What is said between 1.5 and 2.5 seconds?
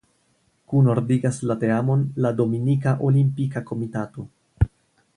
la teamon la